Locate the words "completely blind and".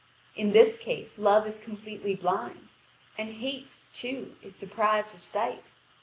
1.59-3.35